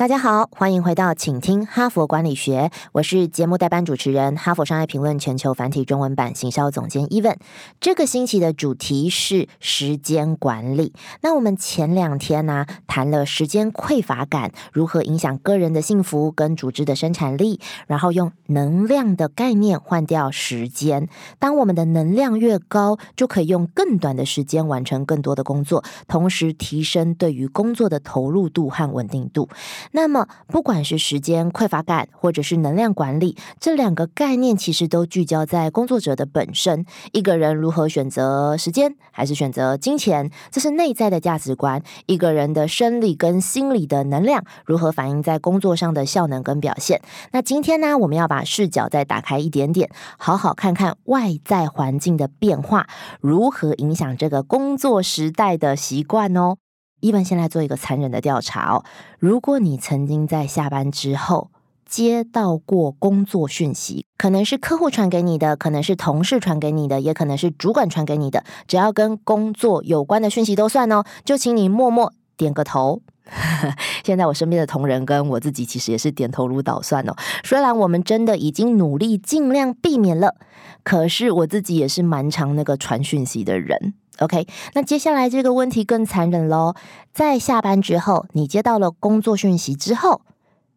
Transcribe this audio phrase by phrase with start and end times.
[0.00, 7.36] 大家好，欢迎回到请听哈佛管理学，我是节目代班主持人、哈佛商业评论全球繁体中文版行销总监伊文。
[7.80, 10.94] 这个星期的主题是时间管理。
[11.20, 21.10] 那我们前两天呢、谈了时间匮乏感如何影响个人的幸福跟组织的生产力，然后用能量的概念换掉时间。
[21.38, 29.46] 当我们的能量越高，就可以用更短的时间完成更多的工作，同时提升对于工作的投入度和稳定度。
[29.92, 36.86] 那么，不管是时间匮乏感，或者是能量管理，这两个概念其实都聚焦在工作者的本身。
[37.12, 41.82] 一个人如何选择时间，还是选择金钱，这是内在的价值观。
[42.06, 47.00] 一个人的生理跟心理的能量如何反映在工作上的效能跟表现。
[47.32, 52.86] 那今天呢，我们要把视角再打开一点点，好好看看外在环境的变化
[53.20, 56.56] 如何影响这个工作时代的习惯哦。
[57.00, 58.84] 一文先来做一个残忍的调查哦。
[59.18, 61.50] 如果你曾经在下班之后
[61.84, 71.02] 接到过工作讯息，可能是客户传给你的，可能是同事传给你的，也可能是主管传给你的，只要跟工作有关的讯息都算哦。
[71.24, 73.02] 就请你默默点个头。
[74.04, 77.14] 现在我身边的同仁跟我自己其实也是点头如捣蒜哦。
[77.44, 80.34] 虽然我们真的已经努力尽量避免了，
[80.82, 83.94] 可是我自己也是蛮常那个传讯息的人。
[84.18, 86.74] OK，那接下来这个问题更残忍喽。
[87.12, 90.20] 在下班之后，你接到了工作讯息之后，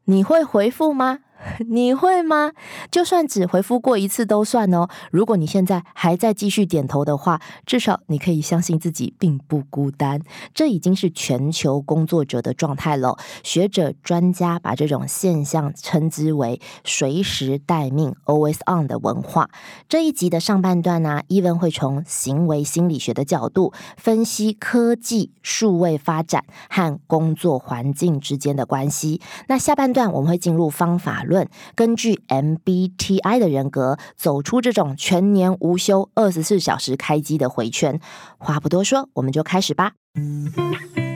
[0.05, 1.19] 你会回复吗？
[1.67, 2.51] 你会吗？
[2.89, 4.87] 就算只回复过一次都算哦。
[5.11, 10.21] 如果你现在还在继续点头的话，至少你可以相信自己并不孤单。
[10.53, 13.17] 这已经是全球工作者的状态了。
[13.43, 19.49] 学者专家把这种现象称之为“随时待命 ”（always on） 的文化。
[19.89, 29.19] 这一集的上半段呢、伊文会从行为心理学的角度分析科技、数位发展和工作环境之间的关系。
[29.47, 31.32] 那下半段我们会进入方法论。
[31.33, 37.99] 论根据 MBTI 的人格，走出这种全年无休、二十四小时开机的回圈。
[38.37, 39.91] 话不多说，我们就开始吧。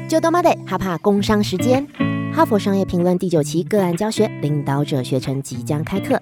[0.10, 1.88] 就多妈得哈帕工商时间，
[2.34, 6.22] 哈佛商业评论第九期个案教学领导者学程即将开课。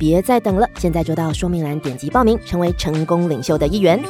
[0.00, 4.02] 别再等了，现在就到说明栏点击报名，成为成功领袖的一员。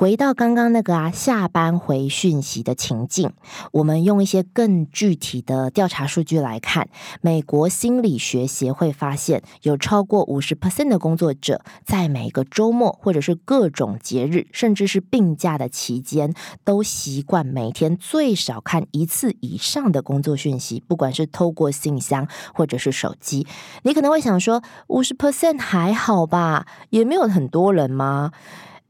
[0.00, 3.34] 回到刚刚那个啊，下班回讯息的情境，
[3.70, 6.88] 我们用一些更具体的调查数据来看，
[7.20, 16.32] 美国心理学协会发现，有超过五十 percent 的工作者在每个周末或者是各种节日，甚至是病假的期间，
[16.64, 23.46] 都习惯每天最少看一次以上的工作讯息，不管是透过信箱或者是手机。
[23.82, 28.32] 你可能会想说，五十 percent 还好吧，也没有很多人吗？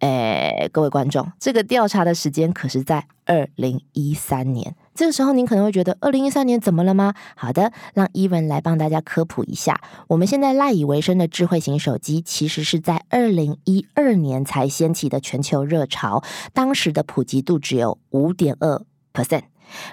[0.00, 4.74] 哎，各位观众，这个调查的时间可是在二零一三年。
[4.94, 7.14] 这个时候，您可能会觉得二零一三年怎么了吗？
[7.36, 9.80] 好的，让伊文来帮大家科普一下。
[10.08, 16.24] 我们现在赖以为生的智慧型手机，其实是在二零一二年才掀起的全球热潮，
[16.54, 18.82] 当时的普及度只有五点二
[19.12, 19.49] percent。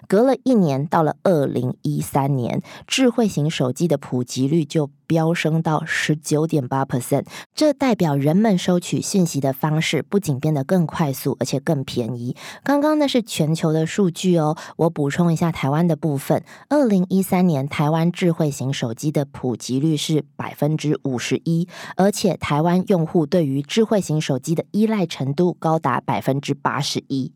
[0.07, 7.25] 隔了一年，到了二零一三年，智慧型手机的普及率就飙升到十九点八 percent。
[7.55, 12.35] 这代表人们收取信息的方式不仅变得更快速，而且更便宜。
[12.63, 16.43] 刚刚那是全球的数据哦，我补充一下台湾的部分。
[16.69, 27.31] 二零一三年，台湾智慧型手机的普及率是百分之五十一，而且台湾用户对于智慧型手机的依赖程度高达百分之八十一。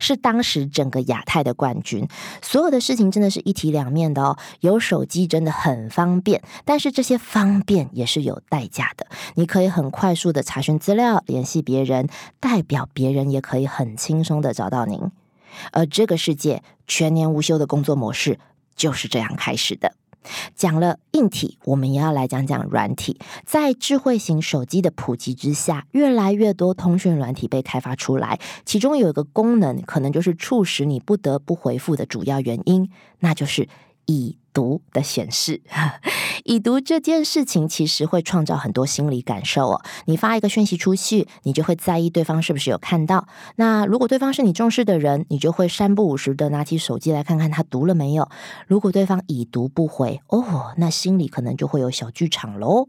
[0.00, 2.06] 是当时整个亚太的冠军。
[2.42, 4.36] 所有的事情真的是一体两面的哦。
[4.60, 9.06] 有手机真的很方便，但是这些方便也是有代价的。
[9.34, 12.08] 你可以很快速的查询资料、联系别人，
[12.40, 15.00] 代表别人也可以很轻松的找到您。
[15.70, 18.38] 而这个世界全年无休的工作模式
[18.74, 19.94] 就是这样开始的。
[20.54, 23.18] 讲了硬体，我们也要来讲讲软体。
[23.44, 32.90] 在智慧型手机的普及之下，越来越多通讯软体被开发出来，其中有一个功能，可能就是促使你不得不回复的主要原因，
[33.20, 33.68] 那就是
[34.06, 35.62] 已读的显示。
[36.44, 39.82] 已读这件事情其实会创造很多心理感受哦。
[40.04, 43.26] 你发一个讯息出去，你就会在意对方是不是有看到。
[43.56, 48.28] 那如果对方是你重视的人，你就会三不五时的拿起手机来看看他读了没有。
[48.66, 52.88] 如果对方已读不回，哦，那心里可能就会有小剧场喽。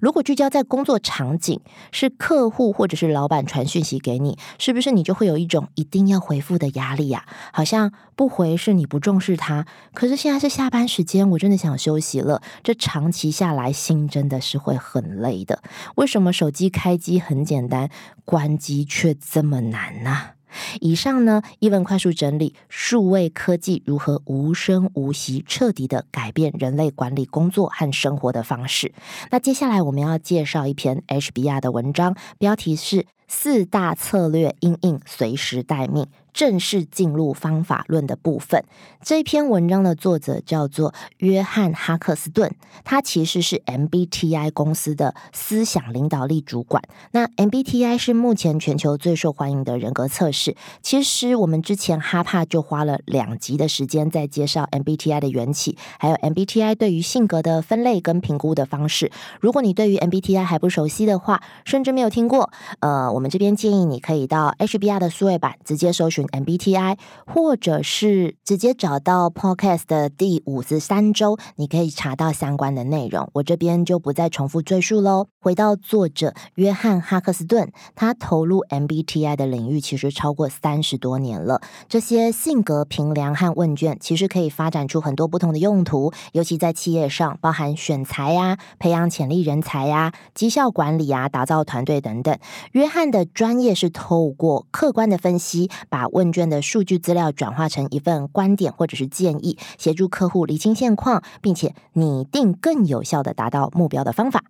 [0.00, 1.60] 如果聚焦在工作场景，
[1.92, 7.24] 是客户或者是老板传讯息给你，是不是你就会有一种一定要回复的压力呀？
[7.52, 12.42] 好像不回是你不重视他，可是现在是下班时间，我真的想休息了。
[12.62, 15.62] 这长期下来，心真的是会很累的。
[15.96, 17.90] 为什么手机开机很简单，
[18.24, 20.39] 关机却这么难呢？
[20.80, 28.92] 以上呢，一文快速整理数位科技如何无声无息、彻底的改变人类管理工作和生活的方式。
[29.30, 36.06] 那接下来我们要介绍一篇 HBR 的文章，标题是四大策略应应随时待命。
[36.32, 38.64] 正式进入方法论的部分。
[39.02, 42.52] 这篇文章的作者叫做约翰哈克斯顿，
[42.84, 46.82] 他其实是 MBTI 公司的思想领导力主管。
[47.12, 50.56] 那 MBTI 是目前全球最受欢迎的人格测试。
[50.82, 59.10] 其实我们之前哈帕就花了两集的时间在介绍 MBTI 的缘起，还有 MBTI 对于性格的分类跟评估的方式。
[59.40, 62.50] 如果你对于 MBTI 还不熟悉的话，甚至没有听过，
[62.80, 66.20] 呃，我们这边建议你可以到 HBR 的数位版直接搜寻。
[66.30, 66.96] MBTI，
[67.26, 73.28] 或者是直接找到 Podcast 的第五十三周，你可以查到相关的内容。
[73.34, 75.26] 我这边就不再重复赘述喽。
[75.40, 81.60] 回到作者约翰哈克斯顿，他投入 MBTI 的领域其实超过三十多年了。
[81.88, 92.38] 这些性格评量和问卷其实可以发展出很多不同的用途，尤其在企业上，包含选材呀、培养潜力人才呀、绩效管理啊、打造团队等等。
[92.72, 104.44] 约翰的专业是透过客观的分析，把问卷的数据资料转化成一份观点或者是建议，协助客户厘清现况，并且拟定更有效的达到目标的方法。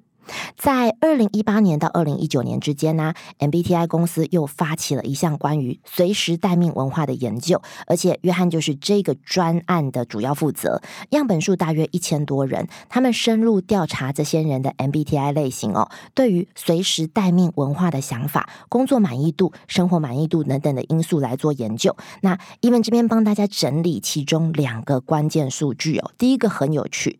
[0.56, 10.80] 在二零一八年到二零一九年之间呢，MBTI 公司又发起了一项关于随时待命文化的研究，而且约翰就是这个专案的主要负责。
[11.10, 21.96] 样本数大约一千多人，他们深入调查这些人的 MBTI 类型哦，对于随时待命文化的想法、工作满意度、生活满意度等等的因素来做研究。
[22.20, 27.18] 那伊文这边帮大家整理其中两个关键数据哦，第一个很有趣，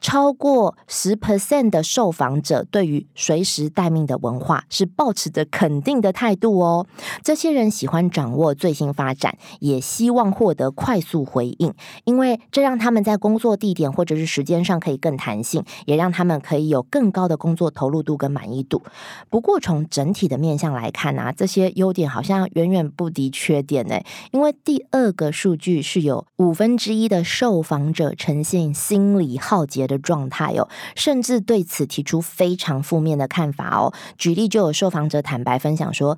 [0.00, 2.47] 超过十 percent 的受访者。
[2.48, 6.86] 者对于随时待命的文化是保持着肯定的态度哦。
[7.22, 11.74] 这些人喜欢掌握最新发展，也希望获得快速回应，
[12.04, 18.82] 因为这让他们在工作地点或者是时间上可以更弹性，也让他们可以有更高的工作投入度跟满意度。
[19.28, 24.00] 不过从整体的面向来看呢，这些优点好像远远不敌缺点呢。
[24.30, 32.20] 因为第二个数据是有五分之一的受访者呈现心理耗竭的状态哦，甚至对此提出。
[32.38, 33.92] 非常负面的看法哦。
[34.16, 36.16] 举例就有受访者坦白分享说。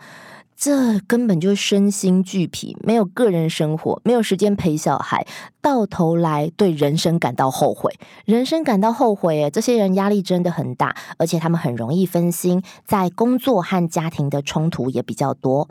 [0.60, 5.26] 这根本就身心俱疲，没有个人生活，没有时间陪小孩，
[5.62, 9.40] 到头来对人生感到后悔，人生感到后悔。
[9.40, 15.66] 诶，这些人压力真的很大，而且他们很容易分心，在工作和家庭的冲突也比较多。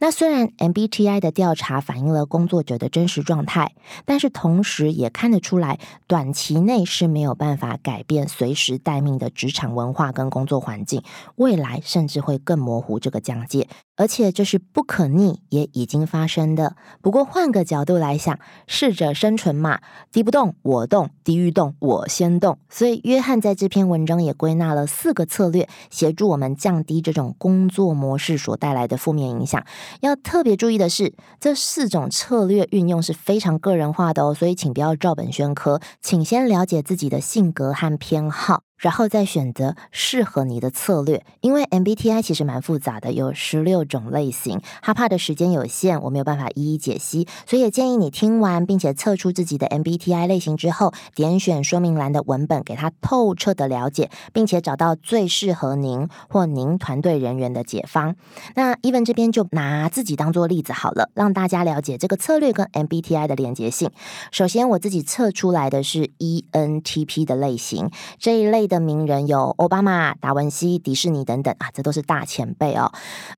[0.00, 3.72] 那虽然 MBTI 的调查反映了工作者的真实状态，
[4.04, 11.02] 但是同时也看得出来，短期内是没有办法改变随时待命的职场文化跟工作环境，
[11.36, 13.66] 未来甚至会更模糊这个疆界。
[13.96, 16.76] 而且这是不可逆，也已经发生的。
[17.00, 22.58] 不过换个角度来想，适者生存嘛，敌不动我动，敌欲动我先动。
[22.68, 29.64] 所以约翰在这篇文章也归纳了四个策略，协助我们降低这种工作模式所带来的负面影响。
[30.00, 38.64] 要特别注意的是，这四种策略运用是非常个人化的哦，所以请不要照本宣科，请先了解自己的性格和偏好。
[38.84, 44.60] 然后再选择适合你的策略，因为 MBTI 其实蛮复杂的，有十六种类型。
[44.82, 58.14] 哈帕的时间有限，我没有办法一一解析，所以也建议你听完并且测出自己的 MBTI 类型之后，点选说明栏的文本，给他透彻的了解，并且找到最适合您或您团队人员的解方。
[58.54, 63.90] 那 Even 这边就拿自己当做例子好了，让大家了解这个策略跟 MBTI 的连接性。
[64.30, 68.73] 首先，我自己测出来的是 ENTP 的类型，这一类的。
[68.74, 72.90] 的名人有奥巴马、达文西、迪士尼等等啊，这都是大前辈哦。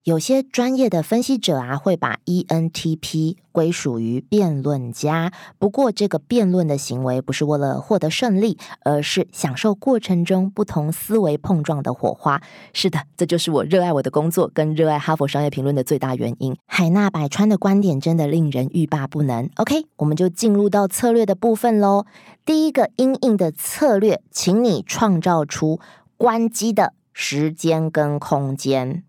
[0.05, 5.31] 有些专业的分析者啊，会把 ENTP 归属于辩论家。
[5.59, 12.41] 不过，这个辩论的行为不是为了获得胜利，而是享受过程中不同思维碰撞的火花。
[12.73, 16.57] 是的，这就是我热爱我的工作跟热爱哈佛商业评论的最大原因。
[16.67, 19.51] 海纳百川的观点真的令人欲罢不能。
[19.57, 22.07] OK，我们就进入到策略的部分喽。
[22.45, 25.81] 第一个阴影的策略，请你创造出
[26.17, 29.03] 关机的时间跟空间。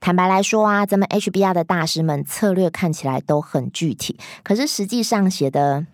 [0.00, 5.86] 坦白来说啊，咱们 HBR 的大师们策略看起来都很具体，可是实际上写的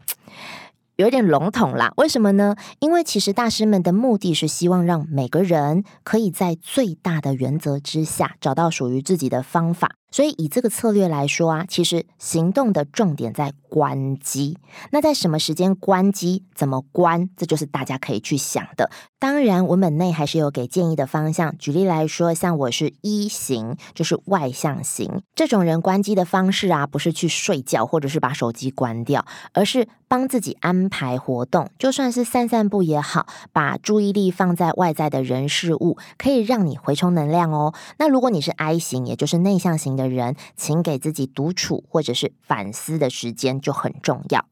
[0.95, 1.93] 有点笼统啦。
[1.97, 2.55] 为什么呢？
[2.79, 9.97] 因为其实大师们的目的是希望让每个人可以在最大的原则之下找到属于自己的方法。
[10.14, 14.56] 所以以这个策略来说啊，其实行动的重点在关机。
[14.92, 16.44] 那在什么时间关机？
[16.54, 17.28] 怎么关？
[17.37, 18.92] 这就是大家可以去想的。
[19.18, 21.59] 当然，文本内还是有给建议的方向。
[21.59, 37.75] 举例来说，像我是一型，就是外向型这种人，关机的方式啊，不是去睡觉，或者是把手机关掉，而是帮自己安排活动，就算是散散步也好，把注意力放在外在的人事物，可以让你回充能量哦。
[37.99, 40.04] 那如果你是 I 型，也就是内向型的。
[40.09, 44.47] 人，请给自己独处或者是反思的时间就很重要。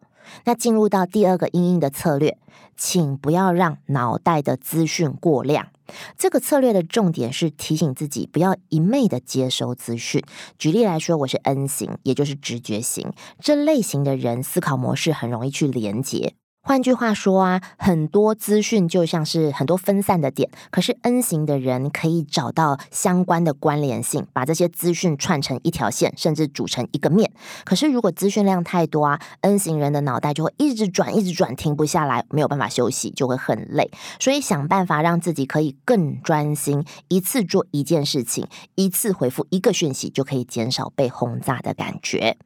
[0.44, 2.38] 那进入到第二个阴影的策略，
[2.76, 5.68] 请不要让脑袋的资讯过量。
[6.16, 10.22] 这个策略的重点是提醒自己不要一昧的接收资讯。
[10.56, 16.34] 举例来说，我是 N 型，也就是直觉型，这类型的人思考模式很容易去连接。
[16.64, 27.32] 换句话说啊，很多资讯就像是很多分散的点，可是 N 型的人可以找到相关的关联性，把这些资讯串成一条线，甚至组成一个面。
[27.64, 33.90] 可是如果资讯量太多啊，N 型人的脑袋就会一直转，一直转，停不下来，没有办法休息，就会很累。
[34.20, 42.36] 所以想办法让自己可以更专心，一次做一件事情，一次回复一个讯息，就可以减少被轰炸的感觉。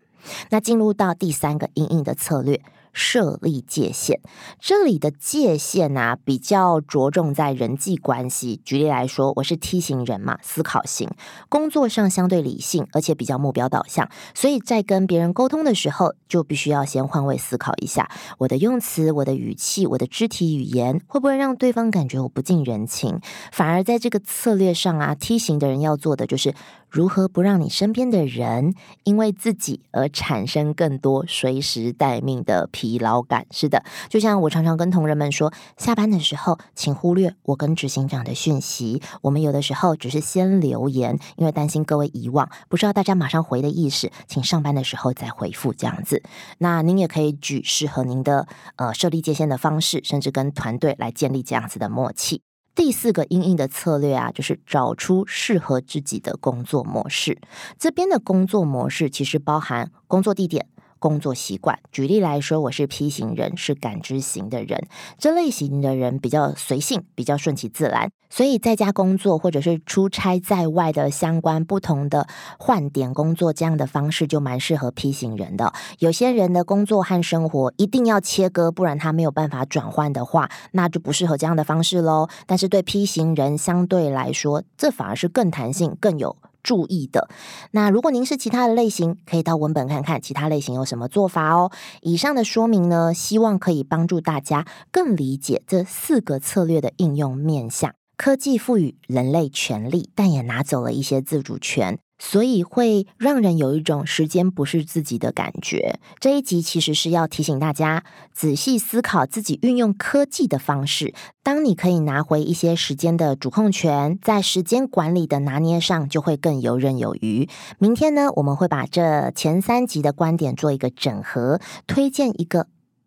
[0.49, 2.62] 那进入到第三个阴影的策略。
[2.97, 4.21] 设立界限，
[4.59, 8.59] 这里的界限啊，比较着重在人际关系。
[8.65, 11.11] 举例来说，我是 T 型人嘛，思考型，
[11.50, 23.21] 工作上相对理性，而且比较目标导向，所以在跟别人沟通的时候，就必须要先换位思考一下，我的用词、我的语气、我的肢体语言，会不会让对方感觉我不近人情？
[23.53, 26.55] 反而在这个策略上啊，T 型的人要做的就是。
[26.97, 28.73] 如何不让你身边的人
[29.05, 33.45] 因为自己而产生更多随时待命的疲劳感？
[33.50, 39.03] 是的，就像我常常跟同仁们说，下班的时候请忽略我跟执行长的讯息。
[39.21, 46.23] 我们有的时候只是先留言，因为担心各位遗忘，不知道大家马上回的意思，请上班的时候再回复这样子。
[46.57, 52.46] 那您也可以举适合您的呃设立界限的方式，甚至跟团队来建立这样子的默契。
[52.76, 57.40] 第四个应应的策略啊，就是找出适合自己的工作模式。
[57.78, 60.68] 这边的工作模式其实包含工作地点。
[60.99, 64.87] 工作习惯，举例来说，我是 P 型人，是感知型的人。
[65.19, 72.26] 这类型的人比较随性，比较顺其自然，所以在家工作或者是出差在外的相关不同的
[72.59, 75.73] 换点工作这样的方式，就蛮适合 P 型人的。
[75.99, 82.29] 有些人的工作和生活一定要切割，不然他没有办法转换的话，那就不适合这样的方式喽。
[82.47, 86.37] 但是对 P 型人相对来说，这反而是更弹性、更有。
[86.66, 87.28] 注意的，
[87.70, 91.70] 那如果您是其他的类型，可以到文本看看其他类型有什么做法哦。
[92.02, 97.94] 以上的说明呢，希望可以帮助大家更理解这四个策略的应用面向。
[98.16, 102.00] 科技赋予人类权利，但也拿走了一些自主权。
[102.18, 105.99] 所以会让人有一种时间不是自己的感觉。
[106.18, 111.14] 这一集其实是要提醒大家仔细思考自己运用科技的方式。
[111.42, 117.49] 当你可以拿回一些时间的主控权，在时间管理的拿捏上就会更游刃有余。
[117.78, 122.66] 明天呢，我们会把这前三集的观点做一个整合，推荐一个。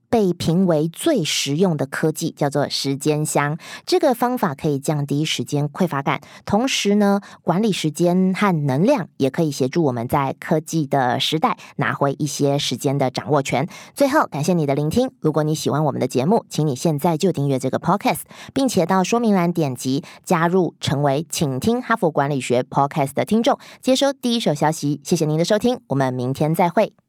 [0.09, 13.67] 被评为最实用的科技叫做时间箱，这个方法可以降低时间匮乏感，同时呢，管理时间和能量也可以协助我们在科技的时代拿回一些时间的掌握权。
[13.93, 15.11] 最后，感谢你的聆听。
[15.19, 18.21] 如果你喜欢我们的节目，请你现在就订阅这个 podcast，
[18.53, 25.01] 并且到说明栏点击加入，成为请听哈佛管理学 podcast 的听众，接收第一手消息。
[25.03, 27.08] 谢谢您的收听，我们明天再会。